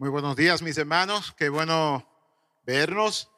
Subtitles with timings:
[0.00, 1.34] Muy buenos días, mis hermanos.
[1.36, 2.08] Qué bueno
[2.64, 3.28] vernos.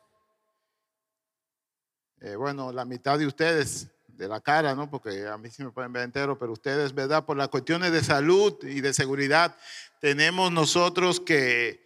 [2.20, 4.90] Eh, bueno, la mitad de ustedes de la cara, ¿no?
[4.90, 7.24] Porque a mí sí me pueden ver entero, pero ustedes, ¿verdad?
[7.24, 9.56] Por las cuestiones de salud y de seguridad,
[10.02, 11.82] tenemos nosotros que,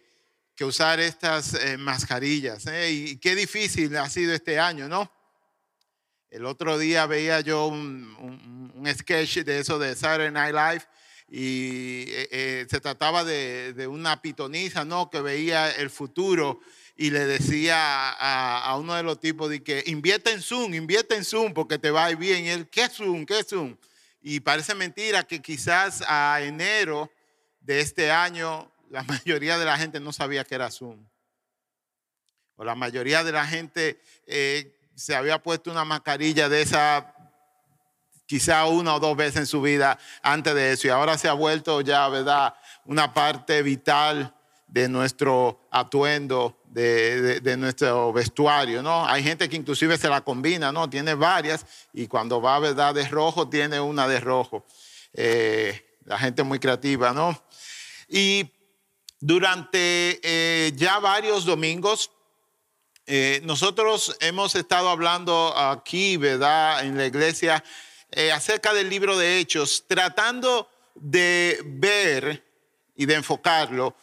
[0.57, 2.67] que usar estas eh, mascarillas.
[2.67, 2.91] ¿eh?
[2.91, 5.09] Y qué difícil ha sido este año, ¿no?
[6.29, 10.85] El otro día veía yo un, un, sketch de eso de Saturday Night Live
[11.27, 15.09] y eh, eh, se trataba de, de, una pitoniza, ¿no?
[15.09, 16.59] Que veía el futuro
[16.95, 21.15] y le decía a, a, uno de los tipos de que invierte en Zoom, invierte
[21.15, 22.45] en Zoom porque te va a ir bien.
[22.45, 23.25] Y él, ¿qué Zoom?
[23.25, 23.75] ¿Qué Zoom?
[24.21, 27.11] Y parece mentira que quizás a enero
[27.59, 31.05] de este año la mayoría de la gente no sabía que era Zoom.
[32.55, 37.14] O la mayoría de la gente eh, se había puesto una mascarilla de esa
[38.25, 41.33] quizá una o dos veces en su vida antes de eso y ahora se ha
[41.33, 42.55] vuelto ya, ¿verdad?
[42.85, 44.33] Una parte vital
[44.67, 49.07] de nuestro atuendo, de, de, nuestro vestuario, ¿no?
[49.07, 50.89] Hay gente que inclusive se la combina, ¿no?
[50.89, 52.93] Tiene varias y cuando va, ¿verdad?
[52.93, 54.65] De rojo, tiene una de rojo.
[55.13, 57.41] Eh, la gente muy creativa, ¿no?
[58.09, 58.51] Y
[59.19, 62.11] durante eh, ya varios domingos,
[63.07, 66.85] eh, nosotros hemos estado hablando aquí, ¿verdad?
[66.85, 67.63] En la iglesia
[68.15, 72.43] eh, acerca del libro de Hechos, tratando de ver
[72.95, 73.93] y de enfocarlo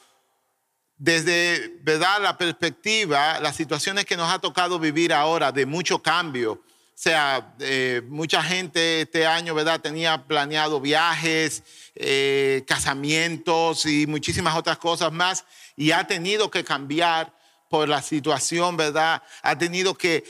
[0.98, 2.20] desde ¿verdad?
[2.22, 6.52] la perspectiva, las situaciones que nos ha tocado vivir ahora de mucho cambio.
[6.52, 6.62] O
[6.94, 9.80] sea, eh, mucha gente este año, ¿verdad?
[9.80, 11.62] Tenía planeado viajes,
[11.96, 17.34] eh, casamientos y muchísimas otras cosas más y ha tenido que cambiar
[17.70, 19.22] por la situación, ¿verdad?
[19.40, 20.22] Ha tenido que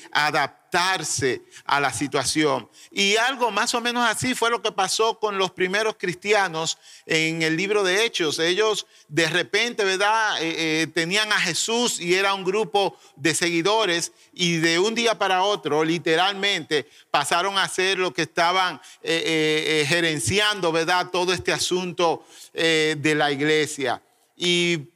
[1.66, 2.68] a la situación.
[2.90, 7.42] Y algo más o menos así fue lo que pasó con los primeros cristianos en
[7.42, 8.38] el libro de Hechos.
[8.38, 10.42] Ellos de repente, ¿verdad?
[10.42, 15.18] Eh, eh, tenían a Jesús y era un grupo de seguidores y de un día
[15.18, 21.10] para otro, literalmente, pasaron a ser lo que estaban eh, gerenciando, ¿verdad?
[21.10, 22.24] Todo este asunto
[22.54, 24.02] de la iglesia.
[24.36, 24.91] Y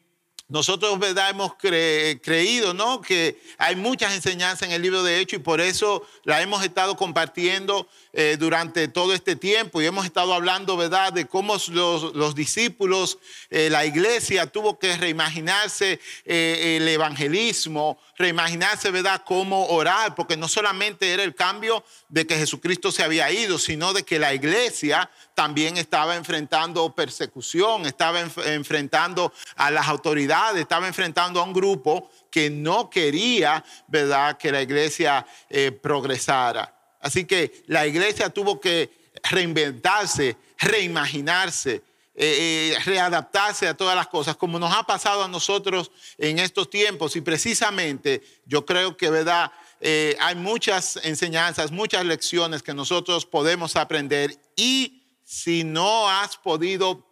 [0.48, 1.30] nosotros, ¿verdad?
[1.30, 3.00] Hemos cre creído, ¿no?
[3.00, 6.96] Que hay muchas enseñanzas en el libro de Hechos y por eso la hemos estado
[6.96, 7.88] compartiendo
[8.18, 11.12] eh, durante todo este tiempo y hemos estado hablando, ¿verdad?
[11.12, 13.18] De cómo los, los discípulos,
[13.50, 19.22] eh, la iglesia tuvo que reimaginarse eh, el evangelismo, reimaginarse, ¿verdad?
[19.26, 23.92] Cómo orar, porque no solamente era el cambio de que Jesucristo se había ido, sino
[23.92, 30.88] de que la iglesia también estaba enfrentando persecución, estaba enf enfrentando a las autoridades, estaba
[30.88, 36.75] enfrentando a un grupo que no quería, ¿verdad?, que la iglesia eh, progresara.
[37.06, 38.90] Así que la iglesia tuvo que
[39.30, 41.84] reinventarse, reimaginarse,
[42.16, 46.68] eh, eh, readaptarse a todas las cosas, como nos ha pasado a nosotros en estos
[46.68, 47.14] tiempos.
[47.14, 49.52] Y precisamente yo creo que, ¿verdad?
[49.80, 57.06] Eh, hay muchas enseñanzas, muchas lecciones que nosotros podemos aprender y si no has podido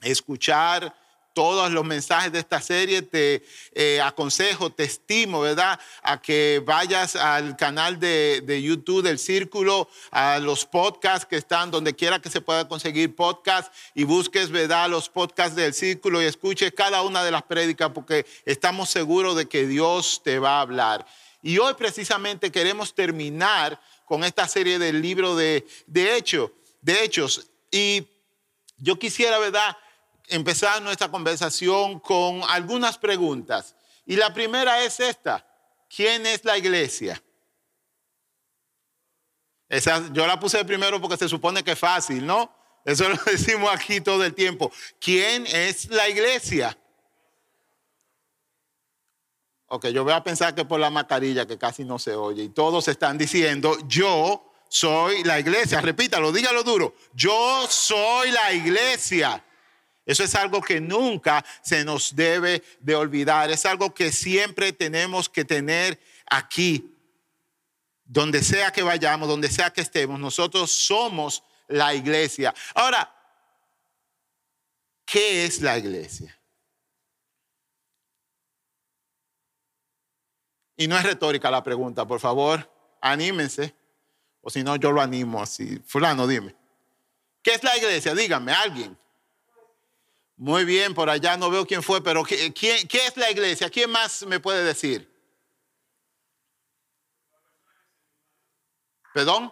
[0.00, 0.96] escuchar
[1.36, 5.78] todos los mensajes de esta serie, te eh, aconsejo, te estimo, ¿verdad?
[6.02, 11.70] A que vayas al canal de, de, YouTube del Círculo, a los podcasts que están
[11.70, 14.88] donde quiera que se pueda conseguir podcast y busques, ¿verdad?
[14.88, 19.46] Los podcasts del Círculo y escuches cada una de las prédicas porque estamos seguros de
[19.46, 21.06] que Dios te va a hablar.
[21.42, 26.24] Y hoy precisamente queremos terminar con esta serie del libro de, de,
[26.80, 27.46] de Hechos.
[27.70, 28.06] Y
[28.78, 29.76] yo quisiera, ¿verdad?,
[30.28, 33.74] empezar nuestra conversación con algunas preguntas.
[34.04, 35.46] Y la primera es esta.
[35.88, 37.22] ¿Quién es la iglesia?
[39.68, 42.52] Esa, yo la puse primero porque se supone que es fácil, ¿no?
[42.84, 44.70] Eso lo decimos aquí todo el tiempo.
[45.00, 46.76] ¿Quién es la iglesia?
[49.68, 52.48] Ok, yo voy a pensar que por la mascarilla que casi no se oye y
[52.50, 55.80] todos están diciendo, yo soy la iglesia.
[55.80, 56.94] Repítalo, dígalo duro.
[57.12, 59.44] Yo soy la iglesia.
[60.06, 63.50] Eso es algo que nunca se nos debe de olvidar.
[63.50, 66.96] Es algo que siempre tenemos que tener aquí.
[68.04, 72.54] Donde sea que vayamos, donde sea que estemos, nosotros somos la iglesia.
[72.72, 73.12] Ahora,
[75.04, 76.38] ¿qué es la iglesia?
[80.76, 82.70] Y no es retórica la pregunta, por favor,
[83.00, 83.74] anímense.
[84.40, 85.82] O si no, yo lo animo así.
[85.84, 86.54] Fulano, dime.
[87.42, 88.14] ¿Qué es la iglesia?
[88.14, 88.96] Dígame, alguien.
[90.36, 93.70] Muy bien, por allá no veo quién fue, pero ¿qué, ¿qué es la iglesia?
[93.70, 95.10] ¿Quién más me puede decir?
[99.14, 99.50] ¿Perdón?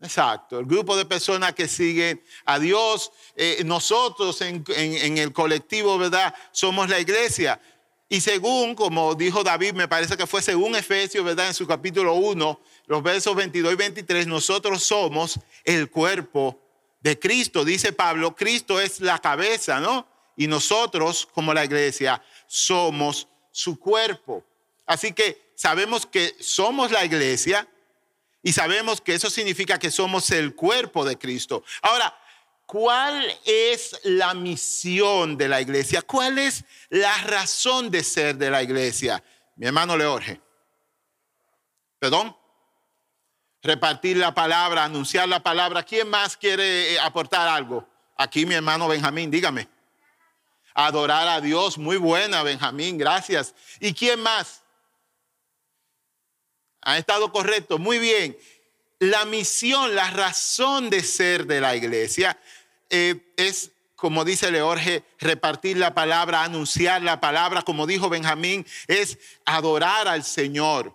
[0.00, 5.98] Exacto, el grupo de personas que siguen a Dios, eh, nosotros en, en, el colectivo,
[5.98, 6.34] ¿verdad?
[6.50, 7.60] Somos la iglesia.
[8.08, 11.48] Y según, como dijo David, me parece que fue según Efesios, ¿verdad?
[11.48, 16.65] En su capítulo 1, los versos 22 y 23, nosotros somos el cuerpo
[17.06, 17.64] de Cristo.
[17.64, 20.08] Dice Pablo, Cristo es la cabeza, ¿no?
[20.36, 24.44] Y nosotros, como la iglesia, somos su cuerpo.
[24.86, 27.68] Así que sabemos que somos la iglesia,
[28.42, 31.64] y sabemos que eso significa que somos el cuerpo de Cristo.
[31.82, 32.16] Ahora,
[32.66, 36.02] ¿cuál es la misión de la iglesia?
[36.02, 39.22] ¿Cuál es la razón de ser de la iglesia?
[39.56, 40.40] Mi hermano Leorge.
[41.98, 42.36] ¿Perdón?
[43.66, 45.82] Repartir la palabra, anunciar la palabra.
[45.82, 47.84] ¿Quién más quiere eh, aportar algo?
[48.16, 49.68] Aquí mi hermano Benjamín, dígame.
[50.72, 53.56] Adorar a Dios, muy buena Benjamín, gracias.
[53.80, 54.62] ¿Y quién más?
[56.82, 58.38] Ha estado correcto, muy bien.
[59.00, 62.38] La misión, la razón de ser de la iglesia
[62.88, 69.18] eh, es, como dice Leorge, repartir la palabra, anunciar la palabra, como dijo Benjamín, es
[69.44, 70.94] adorar al Señor.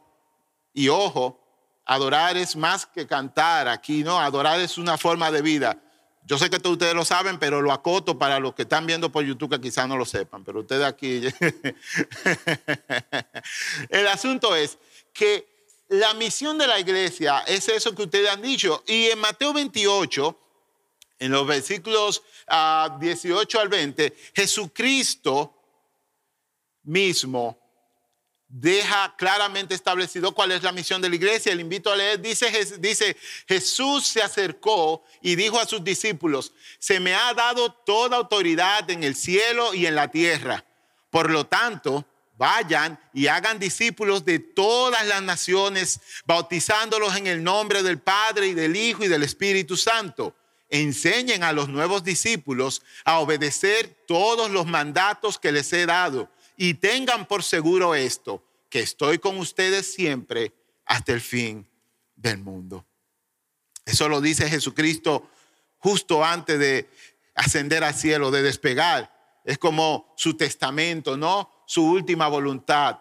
[0.73, 1.40] Y ojo,
[1.85, 4.19] adorar es más que cantar aquí, ¿no?
[4.19, 5.81] Adorar es una forma de vida.
[6.23, 9.11] Yo sé que todos ustedes lo saben, pero lo acoto para los que están viendo
[9.11, 11.21] por YouTube que quizás no lo sepan, pero ustedes aquí.
[13.89, 14.77] El asunto es
[15.13, 15.47] que
[15.89, 18.83] la misión de la iglesia es eso que ustedes han dicho.
[18.87, 20.39] Y en Mateo 28,
[21.19, 22.21] en los versículos
[22.99, 25.57] 18 ah, al 20, Jesucristo
[26.83, 27.60] mismo
[28.51, 31.55] deja claramente establecido cuál es la misión de la iglesia.
[31.55, 33.15] Le invito a leer, dice, dice,
[33.47, 39.03] Jesús se acercó y dijo a sus discípulos, se me ha dado toda autoridad en
[39.03, 40.65] el cielo y en la tierra.
[41.09, 42.05] Por lo tanto,
[42.41, 48.55] Vayan y hagan discípulos de todas las naciones, bautizándolos en el nombre del Padre y
[48.55, 50.35] del Hijo y del Espíritu Santo.
[50.67, 56.31] Enseñen a los nuevos discípulos a obedecer todos los mandatos que les he dado
[56.63, 60.53] y tengan por seguro esto, que estoy con ustedes siempre
[60.85, 61.67] hasta el fin
[62.15, 62.85] del mundo.
[63.83, 65.27] Eso lo dice Jesucristo
[65.79, 66.87] justo antes de
[67.33, 69.11] ascender al cielo, de despegar.
[69.43, 71.49] Es como su testamento, ¿no?
[71.65, 72.99] su última voluntad,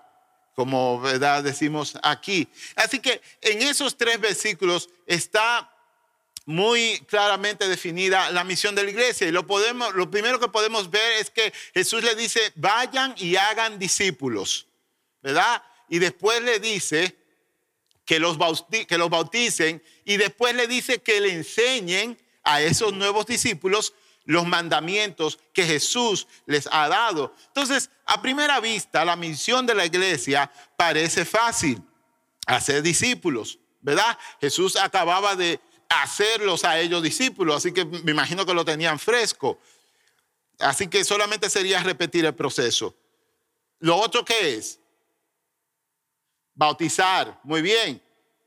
[0.55, 1.45] como ¿verdad?
[1.45, 2.49] decimos aquí.
[2.77, 5.71] Así que en esos tres versículos está
[6.47, 9.29] muy claramente definida la misión de la iglesia.
[9.29, 13.37] Y lo, podemos, lo primero que podemos ver es que Jesús le dice, vayan y
[13.37, 14.67] hagan discípulos,
[15.23, 15.63] ¿verdad?
[15.89, 17.17] Y después le dice
[18.05, 18.37] que los,
[18.89, 23.93] que los bauticen y después le dice que le enseñen a esos nuevos discípulos
[24.25, 27.35] los mandamientos que Jesús les ha dado.
[27.49, 31.83] Entonces, a primera vista, la misión de la iglesia parece fácil,
[32.47, 34.19] hacer discípulos, ¿verdad?
[34.41, 35.61] Jesús acababa de
[35.91, 39.59] hacerlos a ellos discípulos, así que me imagino que lo tenían fresco.
[40.59, 42.95] Así que solamente sería repetir el proceso.
[43.81, 44.79] Lo otro que es,
[46.55, 48.01] bautizar, muy bien.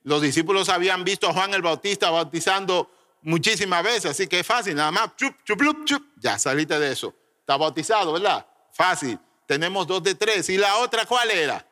[0.04, 2.92] Los discípulos habían visto a Juan el Bautista bautizando
[3.22, 7.14] muchísimas veces, así que es fácil, nada más, chup, chup, chup, ya saliste de eso.
[7.40, 8.46] Está bautizado, ¿verdad?
[8.72, 9.20] Fácil.
[9.46, 10.50] Tenemos dos de tres.
[10.50, 11.66] ¿Y la otra cuál era?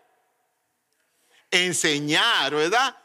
[1.49, 2.95] Enseñar, ¿verdad?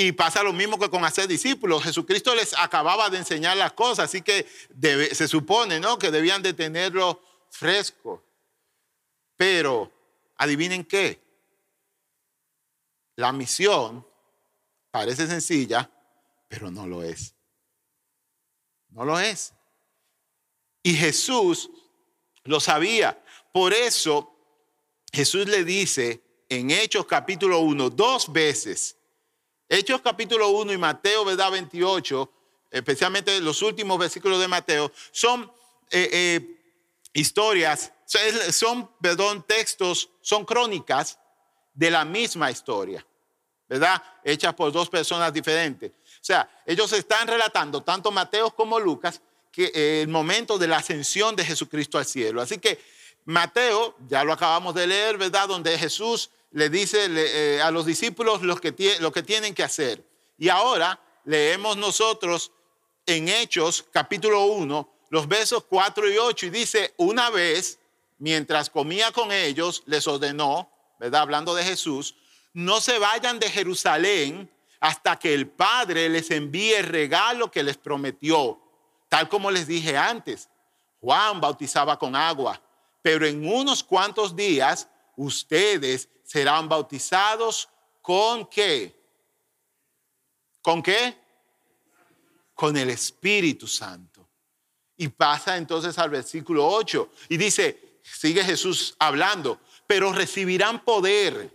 [0.00, 1.82] Y pasa lo mismo que con hacer discípulos.
[1.82, 4.46] Jesucristo les acababa de enseñar las cosas, así que
[5.12, 5.98] se supone, ¿no?
[5.98, 8.24] Que debían de tenerlo fresco.
[9.36, 9.92] Pero,
[10.38, 11.20] adivinen qué.
[13.16, 14.06] La misión
[14.90, 15.90] parece sencilla,
[16.48, 17.34] pero no lo es.
[18.88, 19.52] No lo es.
[20.82, 21.68] Y Jesús
[22.44, 23.22] lo sabía.
[23.52, 24.34] Por eso
[25.12, 28.96] Jesús le dice en Hechos capítulo 1 dos veces.
[29.72, 31.52] Hechos capítulo 1 y Mateo, ¿verdad?
[31.52, 32.28] 28,
[32.72, 35.44] especialmente los últimos versículos de Mateo, son
[35.92, 36.60] eh, eh,
[37.12, 37.92] historias,
[38.50, 41.20] son, perdón, textos, son crónicas
[41.72, 43.06] de la misma historia,
[43.68, 44.02] ¿verdad?
[44.24, 45.92] Hechas por dos personas diferentes.
[45.92, 49.22] O sea, ellos están relatando, tanto Mateo como Lucas,
[49.52, 52.42] que eh, el momento de la ascensión de Jesucristo al cielo.
[52.42, 52.80] Así que
[53.24, 55.46] Mateo, ya lo acabamos de leer, ¿verdad?
[55.46, 60.04] Donde Jesús le dice eh, a los discípulos lo que, lo que tienen que hacer.
[60.38, 62.52] Y ahora leemos nosotros
[63.06, 67.78] en Hechos capítulo 1, los versos 4 y 8, y dice, una vez,
[68.18, 71.22] mientras comía con ellos, les ordenó, ¿verdad?
[71.22, 72.14] Hablando de Jesús,
[72.52, 77.76] no se vayan de Jerusalén hasta que el Padre les envíe el regalo que les
[77.76, 78.60] prometió.
[79.08, 80.48] Tal como les dije antes,
[81.00, 82.60] Juan bautizaba con agua,
[83.02, 87.68] pero en unos cuantos días ustedes serán bautizados
[88.02, 88.94] con qué?
[90.62, 91.20] ¿Con qué?
[92.60, 94.28] con el Espíritu Santo.
[94.98, 101.50] Y pasa entonces al versículo 8 y dice, sigue Jesús hablando, pero recibirán poder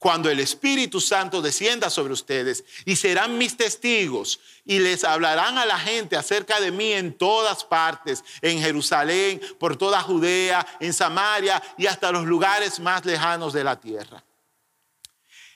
[0.00, 5.66] cuando el Espíritu Santo descienda sobre ustedes y serán mis testigos y les hablarán a
[5.66, 11.62] la gente acerca de mí en todas partes, en Jerusalén, por toda Judea, en Samaria
[11.76, 14.24] y hasta los lugares más lejanos de la tierra.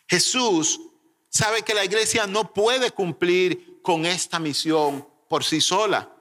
[0.07, 0.79] Jesús
[1.31, 6.15] sabe que la iglesia no puede cumplir con esta misión por sí sola.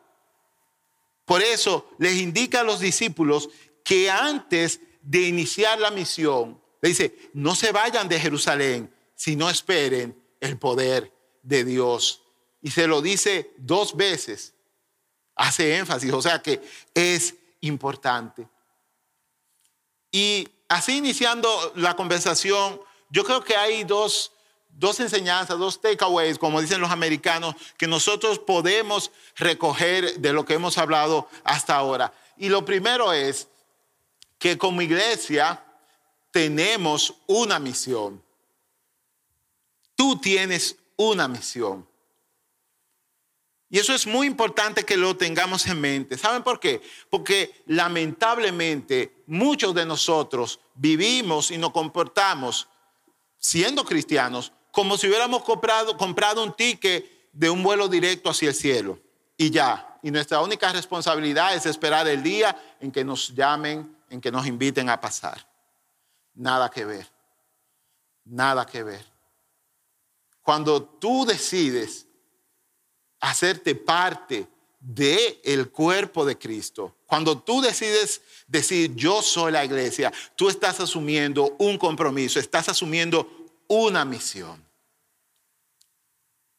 [1.26, 3.50] Por eso les indica a los discípulos
[3.84, 10.22] que antes de iniciar la misión, le dice, no se vayan de Jerusalén, sino esperen
[10.42, 12.22] el poder de Dios.
[12.62, 14.54] Y se lo dice dos veces.
[15.34, 16.62] Hace énfasis, o sea que
[16.94, 18.50] es importante.
[20.12, 24.34] Y así iniciando la conversación, yo creo que hay dos,
[24.68, 30.56] dos enseñanzas, dos takeaways, como dicen los americanos, que nosotros podemos recoger de lo que
[30.56, 32.14] hemos hablado hasta ahora.
[32.36, 33.48] Y lo primero es
[34.38, 35.63] que como iglesia
[36.34, 38.20] tenemos una misión.
[39.96, 41.88] Tú tienes una misión.
[43.70, 46.18] Y eso es muy importante que lo tengamos en mente.
[46.18, 46.82] ¿Saben por qué?
[47.12, 52.68] Porque lamentablemente muchos de nosotros vivimos y nos comportamos
[53.38, 59.00] siendo cristianos como si hubiéramos comprado, un ticket de un vuelo directo hacia el cielo.
[59.38, 60.00] Y ya.
[60.02, 64.48] Y nuestra única responsabilidad es esperar el día en que nos llamen, en que nos
[64.48, 65.53] inviten a pasar.
[66.36, 67.08] Nada que ver.
[68.26, 69.06] Nada que ver.
[70.42, 72.08] Cuando tú decides
[73.20, 74.48] hacerte parte
[74.80, 80.80] del el cuerpo de Cristo, cuando tú decides decir yo soy la iglesia, tú estás
[80.80, 84.64] asumiendo un compromiso, estás asumiendo una misión.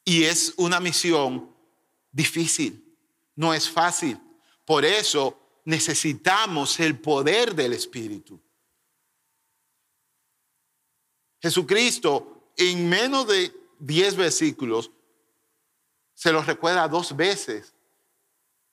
[0.04, 1.50] Y es una misión
[2.12, 2.97] difícil,
[3.35, 4.19] no es fácil.
[4.64, 8.40] Por eso necesitamos el poder del Espíritu.
[11.45, 14.91] Jesucristo en menos de 10 versículos
[16.15, 17.75] se los recuerda dos veces.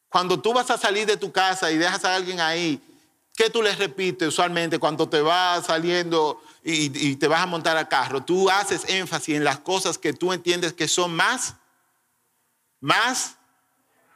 [0.08, 2.82] Cuando tú vas a salir de tu casa y dejas a alguien ahí,
[3.36, 7.90] ¿qué tú les repites usualmente cuando te vas saliendo y, te vas a montar al
[7.90, 8.24] carro?
[8.24, 11.56] Tú haces énfasis en las cosas que tú entiendes que son más,
[12.80, 13.36] más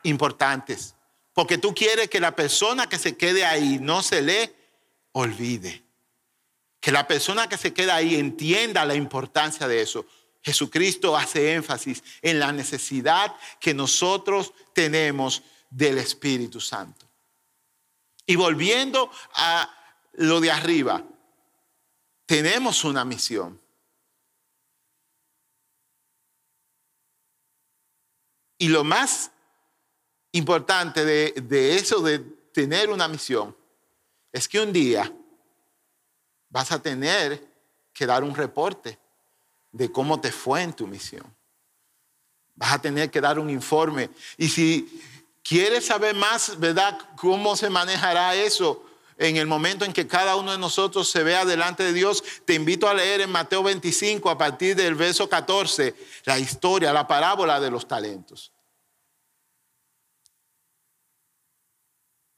[0.04, 0.96] importantes.
[1.34, 4.56] Porque tú quieres que la persona que se quede ahí no se le
[5.12, 5.85] olvide
[6.86, 10.06] que la persona que se queda ahí entienda la importancia de eso.
[10.44, 17.10] Jesucristo hace énfasis en la necesidad que nosotros tenemos del Espíritu Santo.
[18.28, 19.68] Y volviendo a
[20.14, 21.04] lo de arriba,
[22.28, 23.60] tenemos una misión.
[28.60, 29.32] Y lo más
[30.34, 33.58] importante de, de, eso de tener una misión
[34.32, 35.12] es que un día
[36.56, 37.46] vas a tener
[37.92, 38.98] que dar un reporte
[39.74, 41.36] de cómo te fue en tu misión.
[42.54, 44.10] Vas a tener que dar un informe.
[44.38, 45.02] Y si
[45.44, 48.86] quieres saber más, ¿verdad?, cómo se manejará eso
[49.18, 52.54] en el momento en que cada uno de nosotros se vea delante de Dios, te
[52.54, 55.94] invito a leer en Mateo 25, a partir del verso 14,
[56.24, 58.54] la historia, la parábola de los talentos.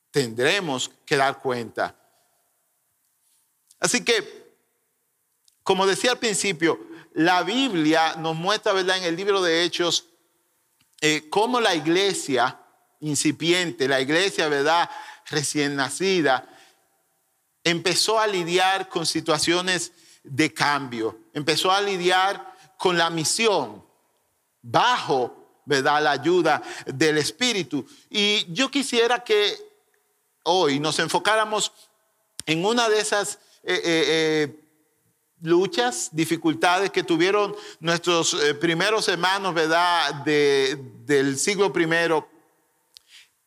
[0.09, 2.06] Tendremos que dar cuenta
[3.79, 4.55] Así que,
[5.63, 6.79] como decía al principio,
[7.13, 10.05] la Biblia nos muestra, ¿verdad?, en el libro de Hechos,
[11.01, 12.59] eh, cómo la iglesia
[12.99, 14.89] incipiente, la iglesia, ¿verdad?,
[15.25, 16.47] recién nacida,
[17.63, 19.91] empezó a lidiar con situaciones
[20.23, 23.83] de cambio, empezó a lidiar con la misión
[24.61, 27.85] bajo, ¿verdad?, la ayuda del Espíritu.
[28.09, 29.57] Y yo quisiera que
[30.43, 31.71] hoy nos enfocáramos
[32.45, 33.39] en una de esas
[33.69, 34.63] eh, eh, eh,
[35.41, 42.29] luchas, dificultades que tuvieron nuestros primeros hermanos, ¿verdad?, del siglo primero.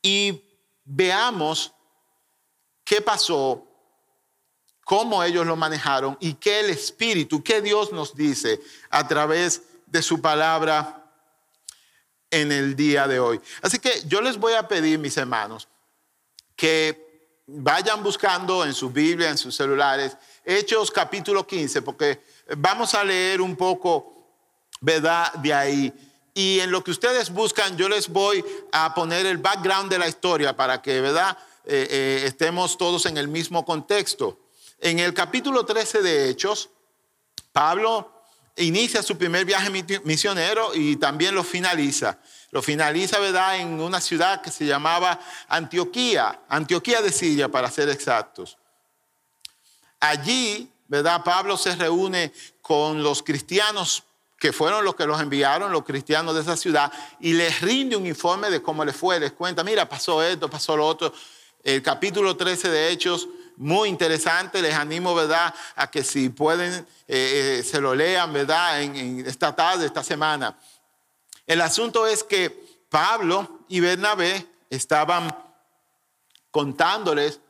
[0.03, 0.45] Y
[0.85, 1.73] veamos
[2.85, 3.67] qué pasó,
[4.85, 8.61] cómo ellos lo manejaron y qué el Espíritu, qué Dios nos dice
[8.91, 11.11] a través de su palabra
[12.31, 13.41] en el día de hoy.
[13.63, 15.67] Así que yo les voy a pedir, mis hermanos,
[16.57, 17.10] que
[17.53, 22.23] vayan buscando en su Biblia, en sus celulares, Hechos capítulo 15, porque
[22.57, 24.27] vamos a leer un poco,
[24.81, 25.33] ¿verdad?
[25.35, 25.93] De ahí.
[26.33, 30.09] Y en lo que ustedes buscan, yo les voy a poner el background de la
[30.09, 31.37] historia para que, ¿verdad?
[31.65, 34.41] Eh, eh, estemos todos en el mismo contexto.
[34.79, 36.71] En el capítulo 13 de Hechos,
[37.53, 38.23] Pablo
[38.57, 39.71] inicia su primer viaje
[40.05, 42.19] misionero y también lo finaliza.
[42.51, 47.89] Lo finaliza, ¿verdad?, en una ciudad que se llamaba Antioquía, Antioquía de Siria, para ser
[47.89, 48.59] exactos.
[50.01, 54.05] Allí, ¿verdad?, Pablo se reúne con los cristianos
[54.39, 56.91] que fueron los que los enviaron, los cristianos de esa ciudad,
[57.21, 60.77] y les rinde un informe de cómo les fue, les cuenta, mira, pasó esto, pasó
[60.77, 61.13] lo otro.
[61.63, 63.29] El capítulo 13 de Hechos
[63.61, 64.63] muy interesante.
[64.63, 69.85] Les animo, ¿verdad?, a que si pueden, eh, eh, se lo lean, ¿verdad?, esta tarde,
[69.85, 70.57] esta semana.
[71.51, 72.49] El asunto es que
[72.89, 75.37] Pablo y Bernabé estaban
[76.53, 77.41] contándoles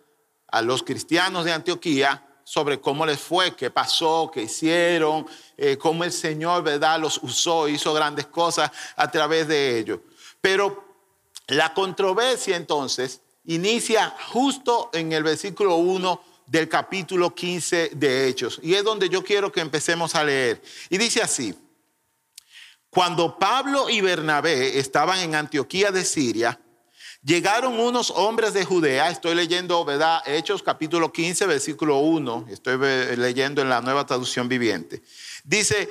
[0.46, 6.02] a los cristianos de Antioquía sobre cómo les fue, qué pasó, qué hicieron, eh, cómo
[6.04, 10.00] el Señor, ¿verdad?, los usó, hizo grandes cosas a través de ellos.
[10.40, 10.82] Pero
[11.48, 18.60] la controversia entonces inicia justo en el versículo 1 del capítulo 15 de Hechos.
[18.62, 20.62] Y es donde yo quiero que empecemos a leer.
[20.88, 21.54] Y dice así,
[22.90, 26.60] cuando Pablo y Bernabé estaban en Antioquía de Siria,
[27.22, 30.20] llegaron unos hombres de Judea, estoy leyendo, ¿verdad?
[30.26, 32.78] Hechos capítulo 15, versículo 1, estoy
[33.16, 35.02] leyendo en la nueva traducción viviente.
[35.44, 35.88] Dice,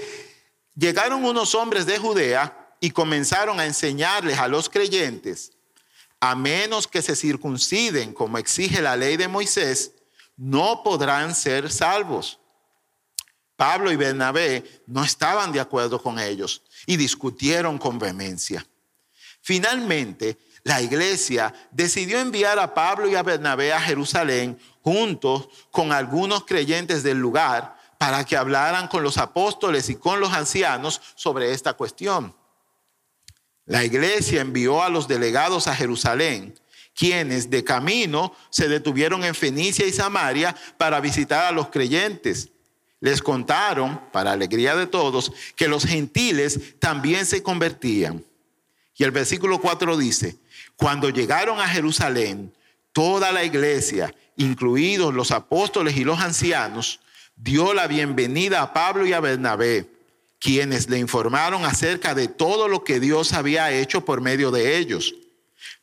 [0.75, 5.53] llegaron unos hombres de Judea y comenzaron a enseñarles a los creyentes
[6.19, 9.93] a menos que se circunciden como exige la ley de Moisés,
[10.35, 12.38] no podrán ser salvos.
[13.59, 18.65] Pablo y Bernabé no estaban de acuerdo con ellos y discutieron con vehemencia.
[19.41, 26.45] Finalmente, la iglesia decidió enviar a Pablo y a Bernabé a Jerusalén juntos con algunos
[26.45, 31.73] creyentes del lugar para que hablaran con los apóstoles y con los ancianos sobre esta
[31.73, 32.33] cuestión.
[33.65, 36.57] La iglesia envió a los delegados a Jerusalén,
[36.95, 42.51] quienes de camino se detuvieron en Fenicia y Samaria para visitar a los creyentes.
[43.01, 48.23] Les contaron, para alegría de todos, que los gentiles también se convertían.
[48.95, 50.37] Y el versículo 4 dice,
[50.75, 52.53] cuando llegaron a Jerusalén,
[52.91, 56.99] toda la iglesia, incluidos los apóstoles y los ancianos,
[57.35, 59.87] dio la bienvenida a Pablo y a Bernabé
[60.39, 65.13] quienes le informaron acerca de todo lo que Dios había hecho por medio de ellos.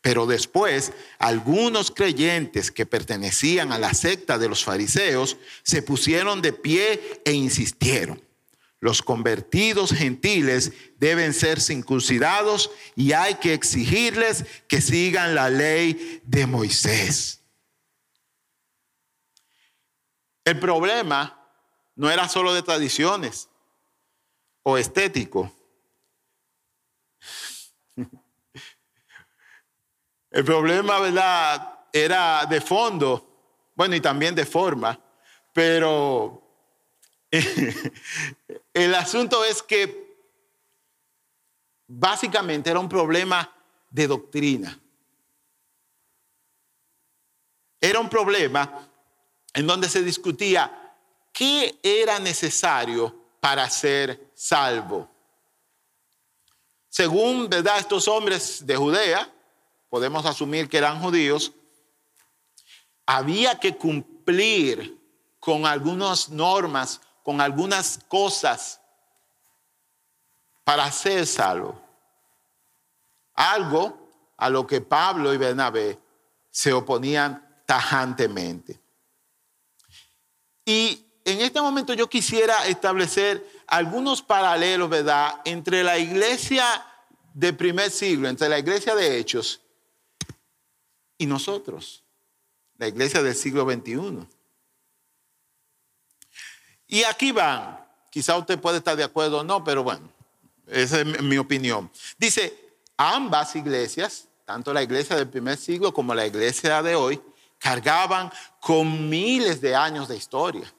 [0.00, 6.52] Pero después, algunos creyentes que pertenecían a la secta de los fariseos se pusieron de
[6.52, 8.22] pie e insistieron.
[8.78, 16.46] Los convertidos gentiles deben ser circuncidados y hay que exigirles que sigan la ley de
[16.46, 17.40] Moisés.
[20.44, 21.50] El problema
[21.96, 23.48] no era solo de tradiciones
[24.62, 25.55] o estético.
[30.30, 31.80] El problema, ¿verdad?
[31.92, 34.98] Era de fondo, bueno, y también de forma,
[35.52, 36.42] pero
[38.74, 40.06] el asunto es que
[41.86, 43.50] básicamente era un problema
[43.90, 44.78] de doctrina.
[47.80, 48.88] Era un problema
[49.54, 50.94] en donde se discutía
[51.32, 55.08] qué era necesario para ser salvo.
[56.88, 57.78] Según ¿verdad?
[57.78, 59.32] estos hombres de Judea,
[59.96, 61.52] podemos asumir que eran judíos,
[63.06, 64.94] había que cumplir
[65.40, 68.78] con algunas normas, con algunas cosas
[70.64, 71.80] para ser salvo.
[73.36, 75.98] Algo a lo que Pablo y Bernabé
[76.50, 78.78] se oponían tajantemente.
[80.66, 86.66] Y en este momento yo quisiera establecer algunos paralelos, ¿verdad?, entre la iglesia
[87.32, 89.62] del primer siglo, entre la iglesia de Hechos
[91.18, 92.04] y nosotros,
[92.78, 94.26] la iglesia del siglo XXI.
[96.88, 100.08] Y aquí van, quizá usted puede estar de acuerdo o no, pero bueno,
[100.66, 101.90] esa es mi opinión.
[102.18, 107.20] Dice, ambas iglesias, tanto la iglesia del primer siglo como la iglesia de hoy,
[107.58, 110.72] cargaban con miles de años de historia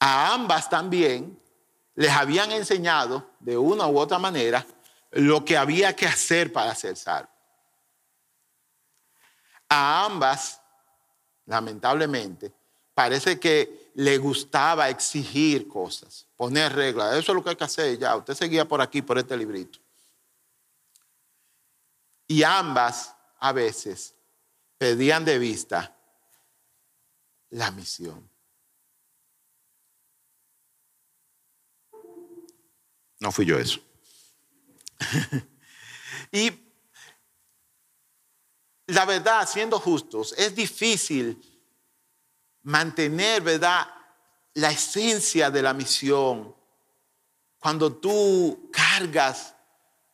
[0.00, 1.38] a ambas también
[1.94, 4.66] les habían enseñado de una u otra manera
[5.12, 7.28] lo que había que hacer para ser salvo.
[9.70, 10.60] A ambas,
[11.46, 12.52] lamentablemente,
[12.92, 17.16] parece que le gustaba exigir cosas, poner reglas.
[17.16, 18.16] Eso es lo que hay que hacer ya.
[18.16, 19.78] Usted seguía por aquí, por este librito.
[22.26, 24.14] Y ambas, a veces,
[24.76, 25.96] pedían de vista
[27.50, 28.28] la misión.
[33.20, 33.80] No fui yo eso.
[36.32, 36.69] y
[38.90, 41.40] la verdad, siendo justos, es difícil
[42.62, 43.86] mantener, ¿verdad?
[44.54, 46.54] la esencia de la misión,
[47.58, 49.54] cuando tú cargas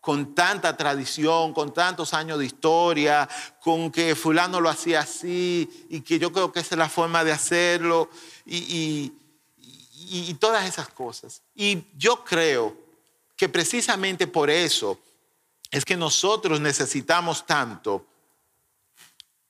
[0.01, 3.29] con tanta tradición, con tantos años de historia,
[3.61, 7.25] con que fulano lo hacía así y que yo creo que esa es la forma
[7.25, 8.09] de hacerlo
[8.45, 9.13] y,
[10.09, 11.43] y todas esas cosas.
[11.55, 12.77] Y yo creo
[13.37, 14.99] que precisamente por eso
[15.71, 18.07] es que nosotros necesitamos tanto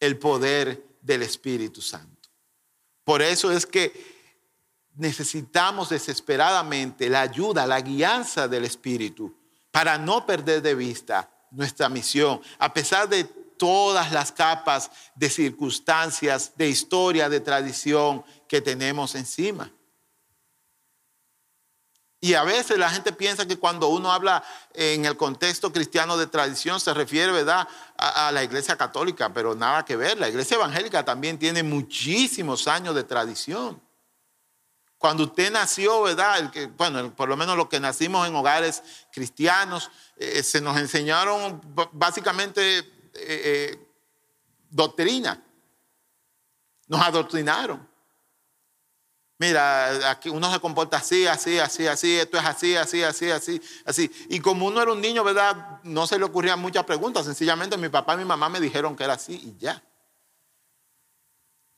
[0.01, 2.29] el poder del Espíritu Santo.
[3.05, 3.93] Por eso es que
[4.97, 9.35] necesitamos desesperadamente la ayuda, la guianza del Espíritu
[9.71, 16.53] para no perder de vista nuestra misión, a pesar de todas las capas de circunstancias,
[16.57, 19.73] de historia, de tradición que tenemos encima.
[22.21, 26.27] Y a veces la gente piensa que cuando uno habla en el contexto cristiano de
[26.27, 30.19] tradición se refiere, ¿verdad?, a, la iglesia católica, pero nada que ver.
[30.19, 33.81] La iglesia evangélica también tiene muchísimos años de tradición.
[34.99, 36.51] Cuando usted nació, ¿verdad?
[36.79, 41.61] bueno, por lo menos los que nacimos en hogares cristianos, eh, se nos enseñaron
[41.93, 43.89] básicamente eh, eh,
[44.71, 45.43] doctrina.
[46.89, 47.87] Nos adoctrinaron.
[49.39, 53.61] Mira, aquí uno se comporta así, así, así, así, esto es así, así, así, así,
[53.85, 54.11] así.
[54.31, 55.81] Y como uno era un niño, ¿verdad?
[55.83, 57.27] No se le ocurrían muchas preguntas.
[57.27, 59.83] Sencillamente mi papá y mi mamá me dijeron que era así y ya.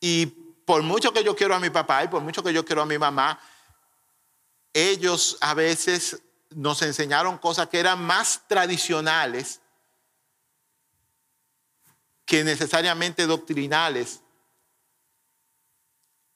[0.01, 2.83] Y por mucho que yo quiero a mi papá y por mucho que yo quiero
[2.83, 3.40] a mi mamá,
[4.73, 9.61] ellos a veces nos enseñaron cosas que eran más tradicionales
[12.25, 14.21] que necesariamente doctrinales.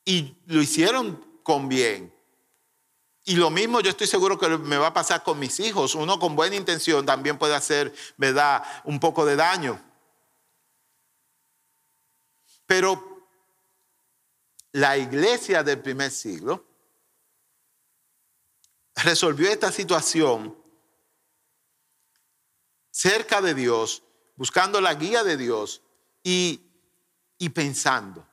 [0.04, 2.12] Y lo hicieron con bien.
[3.24, 5.94] Y lo mismo yo estoy seguro que me va a pasar con mis hijos.
[5.94, 9.80] Uno con buena intención también puede hacer, ¿verdad?, un poco de daño.
[12.66, 13.28] Pero
[14.72, 16.64] la iglesia del primer siglo
[18.96, 20.56] resolvió esta situación
[22.90, 24.02] cerca de Dios,
[24.36, 25.82] buscando la guía de Dios
[26.22, 26.60] y,
[27.54, 28.26] pensando.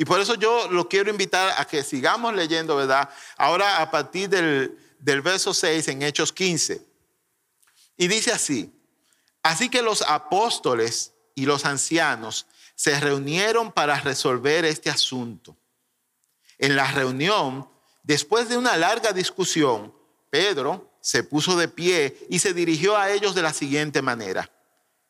[0.00, 3.10] Y por eso yo lo quiero invitar a que sigamos leyendo, ¿verdad?
[3.36, 6.86] Ahora a partir del, del verso 6 en Hechos 15.
[7.96, 8.72] Y dice así,
[9.42, 15.56] así que los apóstoles y los ancianos se reunieron para resolver este asunto.
[16.58, 17.68] En la reunión,
[18.04, 19.92] después de una larga discusión,
[20.30, 24.48] Pedro se puso de pie y se dirigió a ellos de la siguiente manera.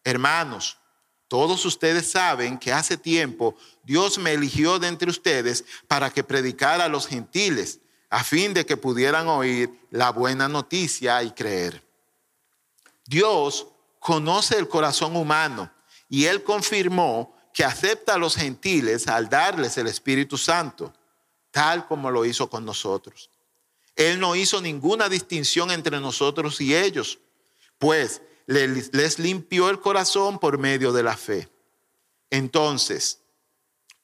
[0.03, 0.79] Hermanos,
[1.29, 6.87] todos ustedes saben que hace tiempo Dios me eligió de entre ustedes para que predicara
[6.87, 11.87] a los gentiles, a fin de que pudieran oír la buena noticia y creer.
[13.05, 13.67] Dios
[13.99, 15.71] conoce el corazón humano
[16.09, 20.95] y él confirmó que acepta a los gentiles al darles el Espíritu Santo,
[21.51, 23.31] tal como lo hizo con nosotros.
[23.97, 27.19] Él no hizo ninguna distinción entre nosotros y ellos,
[27.79, 31.51] pues les limpió el corazón por medio de la fe.
[32.31, 33.21] Entonces,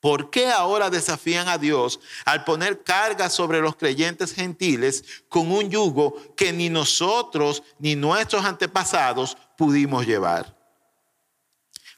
[0.01, 5.71] ¿por qué ahora desafían a Dios al poner carga sobre los creyentes gentiles con un
[5.71, 10.55] yugo que ni nosotros ni nuestros antepasados pudimos llevar?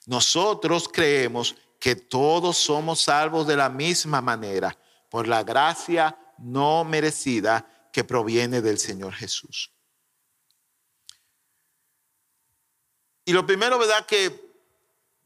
[0.07, 4.79] Nosotros creemos que todos somos salvos de la misma manera,
[5.11, 9.73] por la gracia no merecida que proviene del Señor Jesús.
[13.27, 14.07] Y lo primero, ¿verdad?
[14.07, 14.55] Que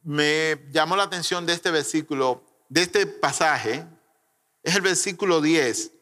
[0.02, 3.86] me llamó la atención de este versículo, de este pasaje,
[4.62, 5.92] es el versículo 10,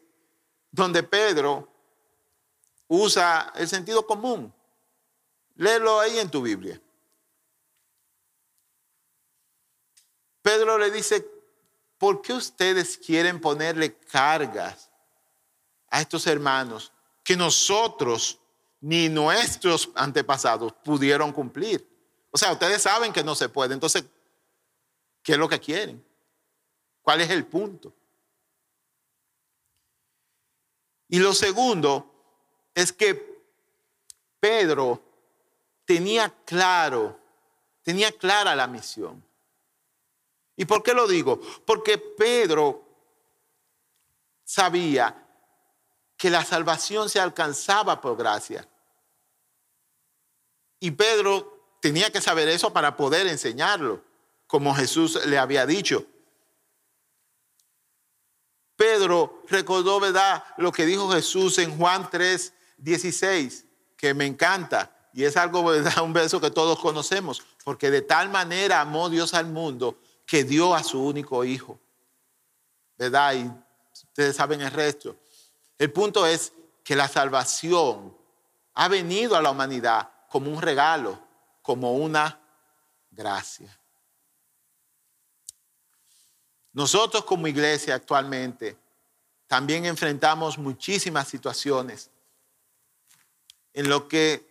[0.70, 1.68] donde Pedro
[2.86, 4.54] usa el sentido común.
[5.56, 6.80] Léelo ahí en tu Biblia.
[10.40, 11.28] Pedro le dice,
[11.98, 14.88] ¿por qué ustedes quieren ponerle cargas
[15.90, 16.92] a estos hermanos
[17.24, 18.38] que nosotros
[18.80, 21.86] ni nuestros antepasados pudieron cumplir?
[22.30, 23.74] O sea, ustedes saben que no se puede.
[23.74, 24.04] Entonces,
[25.22, 26.04] ¿qué es lo que quieren?
[27.02, 27.94] ¿Cuál es el punto?
[31.08, 33.42] Y lo segundo es que
[34.38, 35.02] Pedro
[35.84, 37.18] tenía claro,
[37.82, 39.24] tenía clara la misión.
[40.54, 41.40] ¿Y por qué lo digo?
[41.64, 42.84] Porque Pedro
[44.44, 45.27] sabía
[46.18, 48.68] que la salvación se alcanzaba por gracia.
[50.80, 54.02] Y Pedro tenía que saber eso para poder enseñarlo,
[54.46, 56.04] como Jesús le había dicho.
[58.74, 63.64] Pedro recordó, ¿verdad?, lo que dijo Jesús en Juan 3, 16,
[63.96, 65.08] que me encanta.
[65.12, 67.42] Y es algo, ¿verdad?, un verso que todos conocemos.
[67.64, 71.78] Porque de tal manera amó Dios al mundo que dio a su único hijo.
[72.96, 73.34] ¿Verdad?
[73.34, 73.50] Y
[73.92, 75.16] ustedes saben el resto.
[75.78, 78.16] El punto es que la salvación
[78.74, 81.18] ha venido a la humanidad como un regalo,
[81.62, 82.40] como una
[83.10, 83.78] gracia.
[86.72, 88.76] Nosotros como iglesia actualmente
[89.46, 92.10] también enfrentamos muchísimas situaciones
[93.72, 94.46] en lo que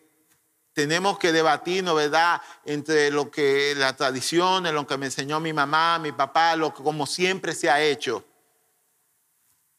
[0.73, 2.41] tenemos que debatirnos, ¿verdad?
[2.63, 6.73] Entre lo que la tradición, en lo que me enseñó mi mamá, mi papá, lo
[6.73, 8.23] que como siempre se ha hecho,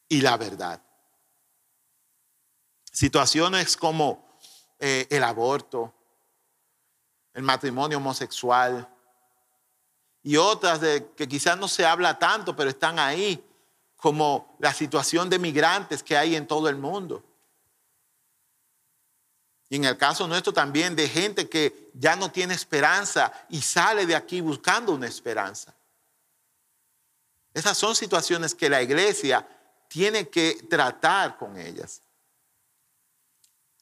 [0.07, 0.81] y la verdad.
[2.99, 4.37] Situaciones como
[4.77, 5.93] eh, el aborto,
[7.33, 8.93] el matrimonio homosexual
[10.21, 13.41] y otras de que quizás no se habla tanto, pero están ahí,
[13.95, 17.23] como la situación de migrantes que hay en todo el mundo.
[19.69, 24.05] Y en el caso nuestro también de gente que ya no tiene esperanza y sale
[24.05, 25.73] de aquí buscando una esperanza.
[27.53, 29.47] Esas son situaciones que la iglesia
[29.87, 32.01] tiene que tratar con ellas.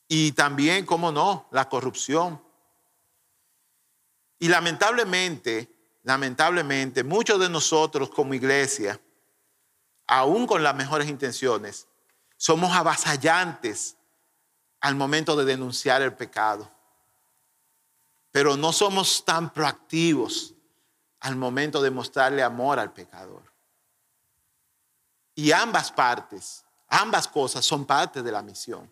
[0.07, 2.41] Y también, cómo no, la corrupción.
[4.39, 5.69] Y lamentablemente,
[6.03, 8.99] lamentablemente, muchos de nosotros como iglesia,
[10.05, 11.87] aún con las mejores intenciones,
[12.37, 13.97] somos avasallantes
[14.79, 16.71] al momento de denunciar el pecado.
[18.31, 20.53] Pero no somos tan proactivos
[21.19, 23.43] al momento de mostrarle amor al pecador.
[25.33, 28.89] Y ambas partes, ambas cosas son parte de la misión.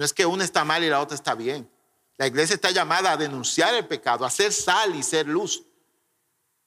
[0.00, 1.70] No es que una está mal y la otra está bien.
[2.16, 5.62] La iglesia está llamada a denunciar el pecado, a ser sal y ser luz.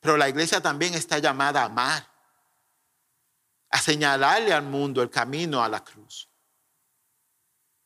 [0.01, 2.07] Pero la iglesia también está llamada a amar,
[3.71, 6.29] a señalarle al mundo el camino a la cruz.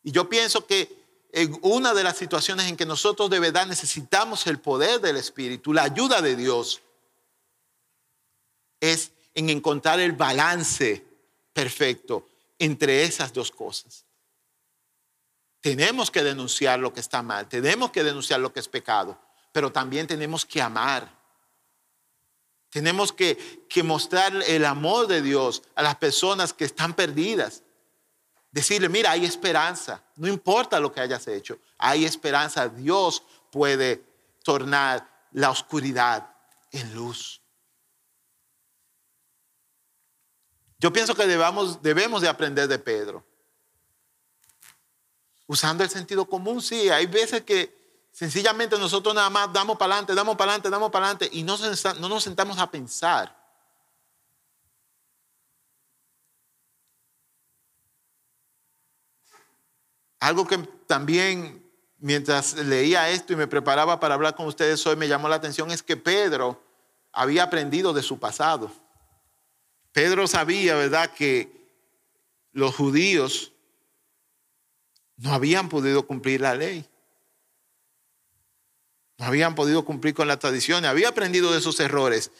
[0.04, 1.32] Y yo pienso que
[1.62, 5.84] una de las situaciones en que nosotros de verdad necesitamos el poder del Espíritu, la
[5.84, 6.82] ayuda de Dios,
[8.82, 11.06] es en encontrar el balance
[11.54, 12.28] perfecto
[12.60, 14.07] entre esas dos cosas.
[15.68, 19.20] Tenemos que denunciar lo que está mal, tenemos que denunciar lo que es pecado,
[19.52, 21.12] pero también tenemos que amar.
[22.70, 23.38] Tenemos que,
[23.84, 27.64] mostrar el amor de Dios a las personas que están perdidas.
[28.50, 30.02] Decirle, mira, hay esperanza.
[30.16, 32.70] No importa lo que hayas hecho, hay esperanza.
[32.70, 34.06] Dios puede
[34.46, 36.34] tornar la oscuridad
[36.72, 37.42] en luz.
[40.80, 43.27] Yo pienso que debemos de aprender de Pedro.
[45.48, 46.90] Usando el sentido común, sí.
[46.90, 47.76] Hay veces que
[48.12, 51.58] sencillamente nosotros nada más damos para adelante, damos para adelante, damos para adelante y no,
[52.00, 53.38] no nos sentamos a pensar
[60.20, 60.58] Algo que
[60.88, 61.64] también
[62.00, 65.72] mientras leía esto y me preparaba para hablar con ustedes hoy me llamó la atención
[65.72, 66.64] es que Pedro
[67.12, 68.72] había aprendido de su pasado.
[69.92, 71.52] Pedro sabía, ¿verdad?, que
[72.52, 73.54] los judíos
[75.18, 76.88] no habían podido cumplir la ley.
[79.18, 80.86] No habían podido cumplir con la tradición.
[80.86, 82.32] Había aprendido de esos errores.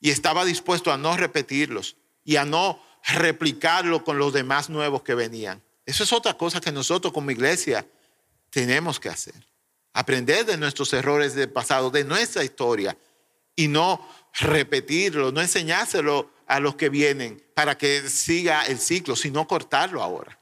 [0.00, 5.14] Y estaba dispuesto a no repetirlos y a no replicarlo con los demás nuevos que
[5.14, 5.62] venían.
[5.84, 7.86] Eso es otra cosa que nosotros como iglesia
[8.50, 9.34] tenemos que hacer.
[9.92, 12.96] Aprender de nuestros errores del pasado, de nuestra historia,
[13.56, 19.46] y no repetirlo, no enseñárselo a los que vienen para que siga el ciclo, sino
[19.46, 20.38] cortarlo ahora.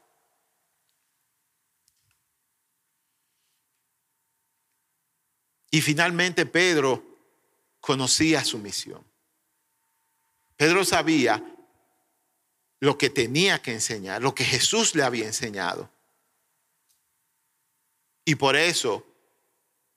[5.71, 7.03] Y finalmente Pedro
[7.79, 9.03] conocía su misión.
[10.57, 11.43] Pedro sabía
[12.79, 15.89] lo que tenía que enseñar, lo que Jesús le había enseñado.
[18.25, 19.05] Y por eso,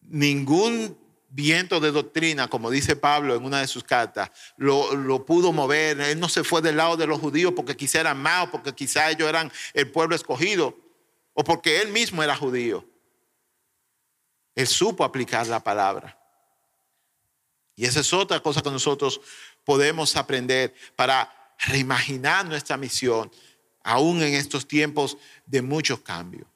[0.01, 0.97] ningún
[1.29, 6.01] viento de doctrina, como dice Pablo en una de sus cartas, lo, pudo mover.
[6.01, 9.11] Él no se fue del lado de los judíos porque quizá eran más, porque quizá
[9.11, 10.79] ellos eran el pueblo escogido,
[11.33, 12.89] o porque él mismo era judío.
[14.55, 16.19] Él supo aplicar la palabra.
[17.77, 19.21] Y esa es otra cosa que nosotros
[19.65, 23.31] podemos aprender para reimaginar nuestra misión,
[23.83, 26.47] aún en estos tiempos de muchos cambios.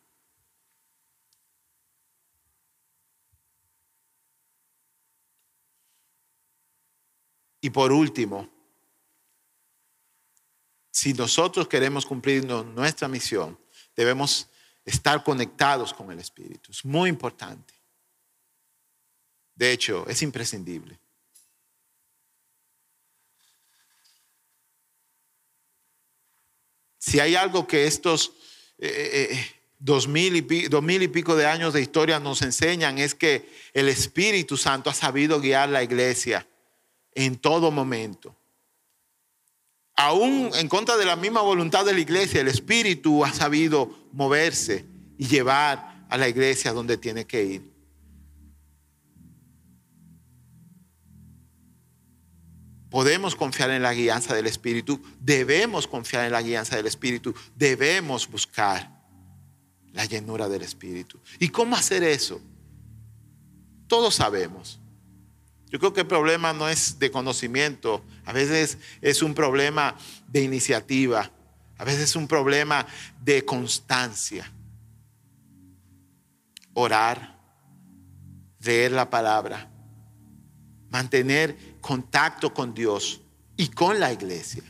[7.60, 8.48] Y por último,
[10.90, 13.58] si nosotros queremos cumplir nuestra misión,
[13.96, 14.48] debemos
[14.84, 16.70] estar conectados con el Espíritu.
[16.70, 17.77] Es muy importante.
[19.58, 21.00] De hecho, es imprescindible.
[26.96, 28.32] Si hay algo que estos
[28.78, 29.46] eh, eh, eh,
[29.80, 33.48] dos, mil y dos mil y pico de años de historia nos enseñan es que
[33.72, 36.46] el Espíritu Santo ha sabido guiar la iglesia
[37.12, 38.36] en todo momento.
[39.96, 44.84] aún en contra de la misma voluntad de la iglesia, el Espíritu ha sabido moverse
[45.18, 47.77] y llevar a la iglesia donde tiene que ir.
[52.90, 58.28] Podemos confiar en la guianza del Espíritu, debemos confiar en la guianza del Espíritu, debemos
[58.28, 58.98] buscar
[59.92, 61.20] la llenura del Espíritu.
[61.38, 62.40] ¿Y cómo hacer eso?
[63.86, 64.80] Todos sabemos.
[65.70, 69.94] Yo creo que el problema no es de conocimiento, a veces es un problema
[70.26, 71.30] de iniciativa,
[71.76, 72.86] a veces es un problema
[73.22, 74.50] de constancia.
[76.72, 77.38] Orar,
[78.60, 79.68] leer la palabra,
[80.90, 83.20] mantener contacto con Dios
[83.56, 84.62] y con la iglesia.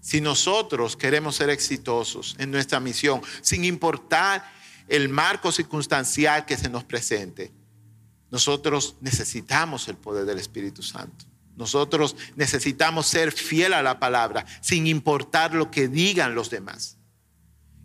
[0.00, 4.44] Si nosotros queremos ser exitosos en nuestra misión, sin importar
[4.88, 7.52] el marco circunstancial que se nos presente,
[8.30, 11.24] nosotros necesitamos el poder del Espíritu Santo.
[11.56, 16.98] Nosotros necesitamos ser fiel a la palabra, sin importar lo que digan los demás.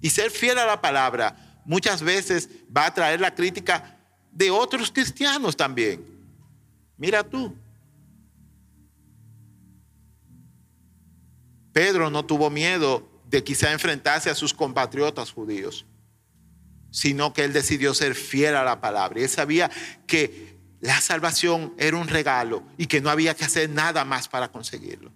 [0.01, 3.99] Y ser fiel a la palabra muchas veces va a traer la crítica
[4.31, 6.03] de otros cristianos también.
[6.97, 7.55] Mira tú.
[11.73, 15.85] Pedro no tuvo miedo de quizá enfrentarse a sus compatriotas judíos,
[16.89, 19.19] sino que él decidió ser fiel a la palabra.
[19.19, 19.69] Y él sabía
[20.07, 24.51] que la salvación era un regalo y que no había que hacer nada más para
[24.51, 25.11] conseguirlo.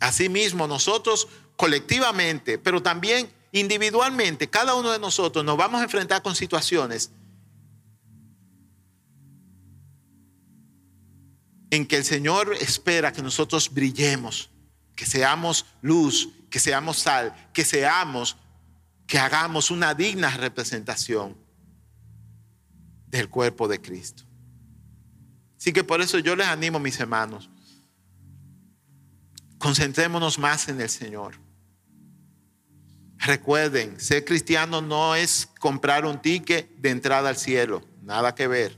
[0.00, 6.34] Asimismo, nosotros colectivamente, pero también individualmente, cada uno de nosotros nos vamos a enfrentar con
[6.34, 7.10] situaciones
[11.70, 14.50] en que el Señor espera que nosotros brillemos,
[14.96, 18.36] que seamos luz, que seamos sal, que seamos,
[19.06, 21.36] que hagamos una digna representación
[23.06, 24.24] del cuerpo de Cristo.
[25.58, 27.50] Así que por eso yo les animo, mis hermanos,
[29.58, 31.47] concentrémonos más en el Señor.
[33.18, 38.76] Recuerden, ser cristiano no es comprar un ticket de entrada al cielo, nada que ver.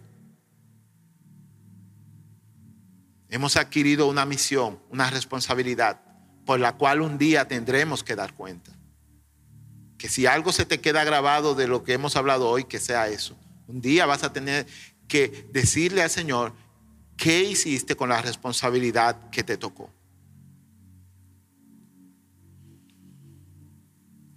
[3.28, 6.00] Hemos adquirido una misión, una responsabilidad
[6.46, 8.72] por la cual un día tendremos que dar cuenta.
[9.98, 13.08] Que si algo se te queda grabado de lo que hemos hablado hoy, que sea
[13.08, 13.36] eso.
[13.68, 14.66] Un día vas a tener
[15.06, 16.54] que decirle al Señor
[17.16, 19.92] qué hiciste con la responsabilidad que te tocó.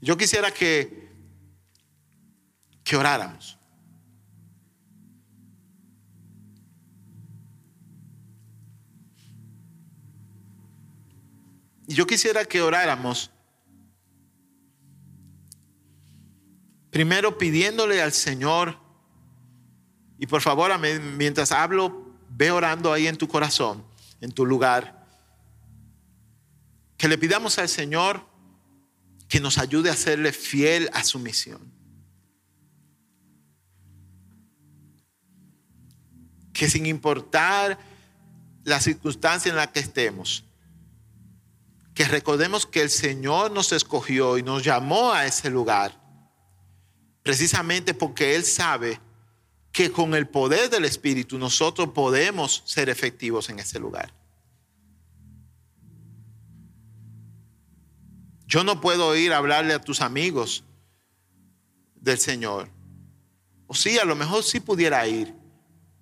[0.03, 1.09] Yo quisiera que,
[2.83, 3.57] que oráramos.
[11.87, 13.31] Yo quisiera que oráramos
[16.89, 18.77] primero pidiéndole al Señor,
[20.19, 23.85] y por favor, mientras hablo, ve orando ahí en tu corazón,
[24.19, 25.07] en tu lugar,
[26.97, 28.32] que le pidamos al Señor
[29.33, 31.59] que nos ayude a serle fiel a su misión.
[36.53, 37.79] Que sin importar
[38.63, 40.43] la circunstancia en la que estemos,
[41.95, 45.99] que recordemos que el Señor nos escogió y nos llamó a ese lugar,
[47.23, 48.99] precisamente porque Él sabe
[49.71, 54.13] que con el poder del Espíritu nosotros podemos ser efectivos en ese lugar.
[58.53, 60.63] Yo no puedo ir a hablarle a tus amigos
[61.95, 62.69] del Señor.
[63.65, 65.33] O sí, a lo mejor sí pudiera ir,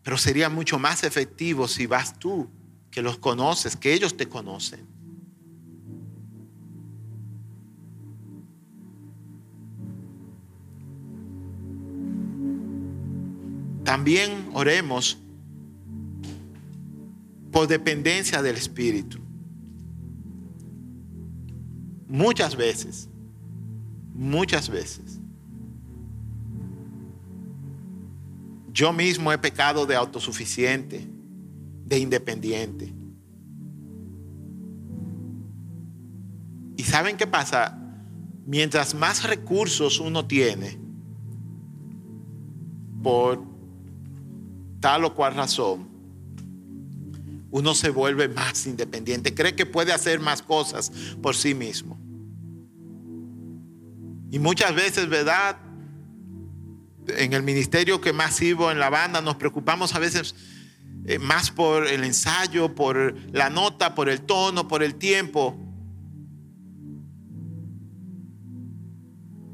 [0.03, 2.49] pero sería mucho más efectivo si vas tú,
[2.91, 4.85] que los conoces, que ellos te conocen.
[13.85, 15.17] También oremos
[17.49, 19.20] por dependencia del Espíritu.
[22.11, 23.07] Muchas veces,
[24.13, 25.17] muchas veces.
[28.73, 31.07] Yo mismo he pecado de autosuficiente,
[31.85, 32.93] de independiente.
[36.75, 37.79] ¿Y saben qué pasa?
[38.45, 40.77] Mientras más recursos uno tiene,
[43.01, 43.41] por
[44.81, 45.87] tal o cual razón,
[47.51, 50.91] uno se vuelve más independiente, cree que puede hacer más cosas
[51.21, 52.00] por sí mismo.
[54.31, 55.57] Y muchas veces, ¿verdad?
[57.05, 60.33] En el ministerio que más sirvo en la banda, nos preocupamos a veces
[61.05, 65.59] eh, más por el ensayo, por la nota, por el tono, por el tiempo.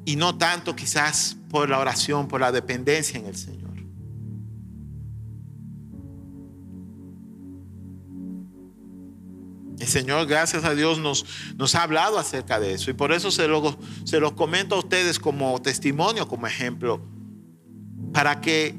[0.05, 3.56] Y no tanto quizás por la oración, por la dependencia en el Señor.
[9.87, 12.91] El Señor, gracias a Dios, nos, ha hablado acerca de eso.
[12.91, 16.99] Y por eso se lo, se los comento a ustedes como testimonio, como ejemplo,
[18.11, 18.75] para que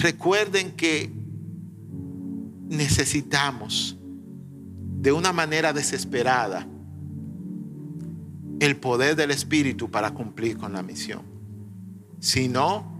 [0.00, 1.10] recuerden que
[2.68, 3.96] necesitamos
[5.00, 6.68] de una manera desesperada
[8.60, 11.22] el poder del Espíritu para cumplir con la misión.
[12.20, 12.94] Si no,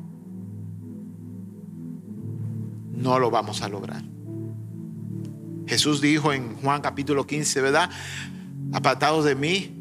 [2.96, 4.16] no lo vamos a lograr.
[5.67, 7.91] Jesús dijo en Juan capítulo 15, ¿verdad?
[8.73, 9.77] Apartados de mí,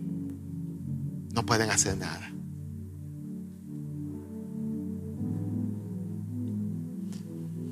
[1.33, 2.31] no pueden hacer nada.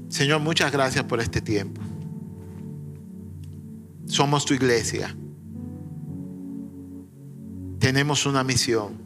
[0.10, 1.82] Señor, muchas gracias por este tiempo.
[4.06, 5.16] Somos tu iglesia.
[7.80, 9.02] Tenemos una misión.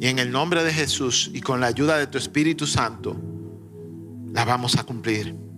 [0.00, 3.16] Y en el nombre de Jesús y con la ayuda de tu Espíritu Santo,
[4.32, 5.49] la vamos a cumplir.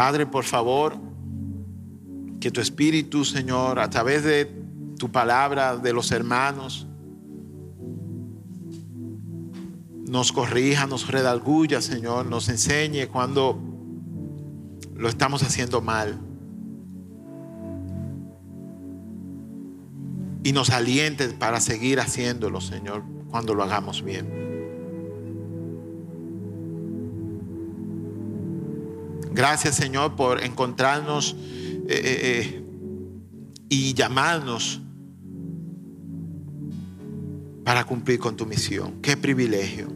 [0.00, 0.96] Padre, por favor,
[2.40, 4.46] que tu Espíritu, Señor, a través de
[4.96, 6.86] tu palabra, de los hermanos,
[10.08, 13.60] nos corrija, nos redalguya, Señor, nos enseñe cuando
[14.96, 16.18] lo estamos haciendo mal.
[20.42, 24.49] Y nos aliente para seguir haciéndolo, Señor, cuando lo hagamos bien.
[29.32, 31.36] Gracias Señor por encontrarnos
[31.88, 32.64] eh, eh, eh,
[33.68, 34.80] y llamarnos
[37.64, 39.00] para cumplir con tu misión.
[39.00, 39.88] Qué privilegio.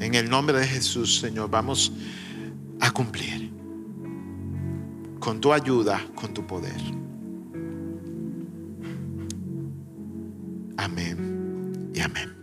[0.00, 1.92] En el nombre de Jesús, Señor, vamos
[2.80, 3.50] a cumplir
[5.18, 6.80] con tu ayuda, con tu poder.
[10.76, 12.33] Amén y amén.